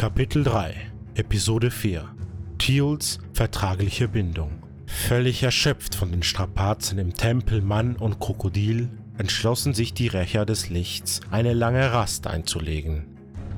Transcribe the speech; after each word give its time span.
Kapitel 0.00 0.44
3 0.44 0.76
Episode 1.16 1.70
4 1.70 2.08
Tiols 2.56 3.18
vertragliche 3.34 4.08
Bindung 4.08 4.62
Völlig 4.86 5.42
erschöpft 5.42 5.94
von 5.94 6.10
den 6.10 6.22
Strapazen 6.22 6.98
im 6.98 7.12
Tempel 7.12 7.60
Mann 7.60 7.96
und 7.96 8.18
Krokodil 8.18 8.88
entschlossen 9.18 9.74
sich 9.74 9.92
die 9.92 10.06
Rächer 10.06 10.46
des 10.46 10.70
Lichts, 10.70 11.20
eine 11.30 11.52
lange 11.52 11.92
Rast 11.92 12.26
einzulegen. 12.26 13.08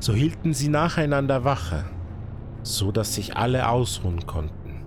So 0.01 0.15
hielten 0.15 0.53
sie 0.53 0.67
nacheinander 0.67 1.45
Wache, 1.45 1.85
so 2.65 2.91
dass 2.91 3.15
sich 3.15 3.37
alle 3.37 3.69
ausruhen 3.69 4.27
konnten. 4.27 4.83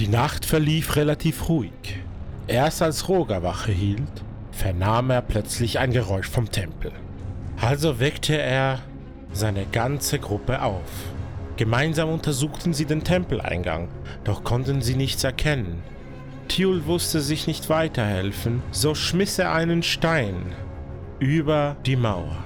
Die 0.00 0.08
Nacht 0.08 0.44
verlief 0.44 0.96
relativ 0.96 1.48
ruhig. 1.48 2.00
Erst 2.48 2.82
als 2.82 3.08
Roger 3.08 3.44
Wache 3.44 3.70
hielt, 3.70 4.24
vernahm 4.50 5.10
er 5.10 5.22
plötzlich 5.22 5.78
ein 5.78 5.92
Geräusch 5.92 6.28
vom 6.28 6.50
Tempel. 6.50 6.90
Also 7.60 8.00
weckte 8.00 8.36
er 8.36 8.80
seine 9.36 9.66
ganze 9.66 10.18
Gruppe 10.18 10.62
auf. 10.62 10.82
Gemeinsam 11.56 12.10
untersuchten 12.10 12.74
sie 12.74 12.84
den 12.84 13.04
Tempeleingang, 13.04 13.88
doch 14.24 14.44
konnten 14.44 14.82
sie 14.82 14.96
nichts 14.96 15.24
erkennen. 15.24 15.82
Tiul 16.48 16.86
wusste 16.86 17.20
sich 17.20 17.46
nicht 17.46 17.68
weiterhelfen, 17.68 18.62
so 18.70 18.94
schmiss 18.94 19.38
er 19.38 19.52
einen 19.52 19.82
Stein 19.82 20.54
über 21.18 21.76
die 21.86 21.96
Mauer. 21.96 22.36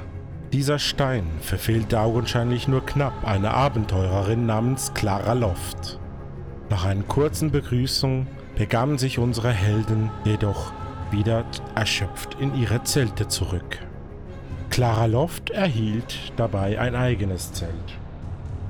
Dieser 0.53 0.79
Stein 0.79 1.25
verfehlte 1.41 2.01
augenscheinlich 2.01 2.67
nur 2.67 2.85
knapp 2.85 3.25
eine 3.25 3.53
Abenteurerin 3.53 4.47
namens 4.47 4.95
Clara 4.95 5.33
Loft. 5.33 5.99
Nach 6.71 6.85
einer 6.85 7.03
kurzen 7.03 7.51
Begrüßung 7.51 8.27
begaben 8.57 8.99
sich 8.99 9.19
unsere 9.19 9.53
Helden 9.53 10.11
jedoch 10.25 10.73
wieder 11.11 11.45
erschöpft 11.75 12.37
in 12.41 12.55
ihre 12.55 12.83
Zelte 12.85 13.29
zurück. 13.29 13.79
Clara 14.81 15.05
Loft 15.05 15.51
erhielt 15.51 16.33
dabei 16.37 16.81
ein 16.81 16.95
eigenes 16.95 17.53
Zelt. 17.53 17.99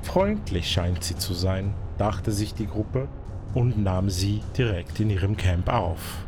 Freundlich 0.01 0.69
scheint 0.69 1.05
sie 1.05 1.15
zu 1.15 1.33
sein, 1.33 1.73
dachte 1.97 2.33
sich 2.33 2.53
die 2.53 2.67
Gruppe 2.67 3.07
und 3.53 3.81
nahm 3.81 4.09
sie 4.09 4.41
direkt 4.57 4.99
in 4.99 5.09
ihrem 5.09 5.37
Camp 5.37 5.69
auf. 5.69 6.25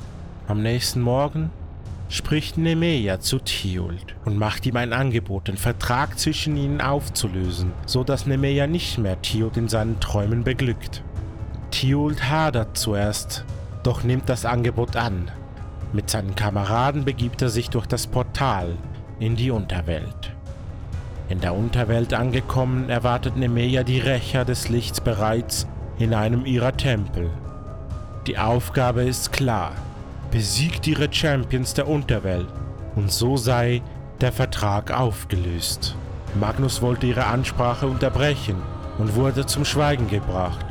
Am 0.48 0.62
nächsten 0.62 1.02
Morgen 1.02 1.50
spricht 2.08 2.58
Nemea 2.58 3.20
zu 3.20 3.40
Tiult 3.40 4.16
und 4.24 4.38
macht 4.38 4.66
ihm 4.66 4.78
ein 4.78 4.94
Angebot, 4.94 5.50
den 5.50 5.58
Vertrag 5.58 6.18
zwischen 6.18 6.56
ihnen 6.56 6.80
aufzulösen, 6.80 7.74
so 7.86 8.06
dass 8.06 8.26
Nemea 8.26 8.68
nicht 8.68 9.00
mehr 9.00 9.22
Tiult 9.22 9.58
in 9.58 9.68
seinen 9.68 10.00
Träumen 10.00 10.46
beglückt. 10.46 11.04
Tiult 11.72 12.30
hadert 12.30 12.78
zuerst, 12.78 13.44
doch 13.84 14.06
nimmt 14.06 14.30
das 14.30 14.46
Angebot 14.46 14.96
an. 14.96 15.30
Mit 15.92 16.10
seinen 16.10 16.36
Kameraden 16.36 17.04
begibt 17.04 17.42
er 17.42 17.50
sich 17.50 17.70
durch 17.70 17.86
das 17.86 18.08
Portal 18.08 18.78
in 19.24 19.38
die 19.38 19.52
Unterwelt. 19.52 20.34
In 21.30 21.40
der 21.40 21.56
Unterwelt 21.56 22.14
angekommen, 22.14 22.90
erwartet 22.90 23.38
Nemea 23.38 23.84
die 23.84 24.00
Rächer 24.00 24.44
des 24.44 24.68
Lichts 24.68 25.00
bereits 25.00 25.66
in 25.98 26.14
einem 26.14 26.46
ihrer 26.46 26.76
Tempel. 26.76 27.30
Die 28.28 28.38
Aufgabe 28.38 29.04
ist 29.04 29.32
klar. 29.32 29.72
Besiegt 30.30 30.88
ihre 30.88 31.08
Champions 31.12 31.74
der 31.74 31.88
Unterwelt 31.88 32.48
und 32.98 33.14
so 33.14 33.38
sei 33.38 33.82
der 34.20 34.34
Vertrag 34.34 34.92
aufgelöst. 34.92 35.96
Magnus 36.38 36.82
wollte 36.82 37.08
ihre 37.08 37.26
Ansprache 37.26 37.88
unterbrechen 37.88 38.58
und 38.98 39.16
wurde 39.16 39.46
zum 39.46 39.64
Schweigen 39.64 40.10
gebracht. 40.10 40.66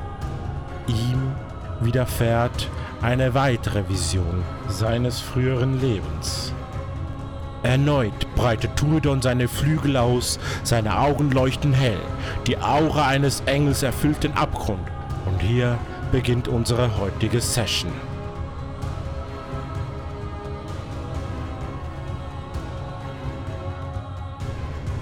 Ihm 0.88 1.32
widerfährt 1.80 2.68
eine 3.00 3.32
weitere 3.32 3.88
Vision 3.88 4.42
seines 4.68 5.20
früheren 5.20 5.80
Lebens. 5.80 6.52
Erneut 7.62 8.34
breitet 8.34 8.76
Turidon 8.76 9.22
seine 9.22 9.48
Flügel 9.48 9.96
aus, 9.96 10.38
seine 10.64 10.98
Augen 10.98 11.30
leuchten 11.30 11.72
hell, 11.72 12.00
die 12.46 12.58
Aura 12.58 13.06
eines 13.06 13.42
Engels 13.46 13.82
erfüllt 13.82 14.24
den 14.24 14.32
Abgrund. 14.32 14.80
Und 15.26 15.40
hier 15.40 15.78
beginnt 16.10 16.48
unsere 16.48 16.98
heutige 16.98 17.40
Session. 17.40 17.92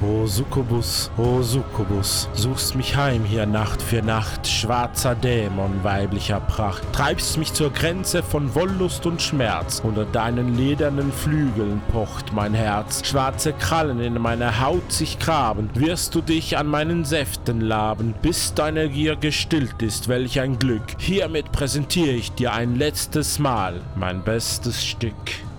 O 0.03 0.27
Succubus, 0.27 1.11
o 1.19 1.43
Succubus, 1.43 2.27
suchst 2.33 2.75
mich 2.75 2.97
heim 2.97 3.23
hier 3.23 3.45
Nacht 3.45 3.83
für 3.83 4.01
Nacht, 4.01 4.47
schwarzer 4.47 5.15
Dämon 5.15 5.85
weiblicher 5.85 6.41
Pracht, 6.41 6.83
treibst 6.95 7.37
mich 7.37 7.53
zur 7.53 7.71
Grenze 7.71 8.23
von 8.23 8.55
Wollust 8.55 9.05
und 9.05 9.21
Schmerz, 9.21 9.83
unter 9.85 10.07
deinen 10.07 10.57
ledernen 10.57 11.13
Flügeln 11.13 11.83
pocht 11.93 12.33
mein 12.33 12.55
Herz, 12.55 13.07
schwarze 13.07 13.53
Krallen 13.53 14.01
in 14.01 14.15
meiner 14.15 14.63
Haut 14.63 14.91
sich 14.91 15.19
graben, 15.19 15.69
wirst 15.75 16.15
du 16.15 16.23
dich 16.23 16.57
an 16.57 16.69
meinen 16.69 17.05
Säften 17.05 17.61
laben, 17.61 18.15
bis 18.23 18.55
deine 18.55 18.89
Gier 18.89 19.17
gestillt 19.17 19.83
ist, 19.83 20.09
welch 20.09 20.41
ein 20.41 20.59
Glück, 20.59 20.97
hiermit 20.97 21.53
präsentiere 21.53 22.15
ich 22.15 22.33
dir 22.33 22.55
ein 22.55 22.77
letztes 22.77 23.39
Mal 23.39 23.83
mein 23.97 24.23
bestes 24.23 24.83
Stück. 24.83 25.50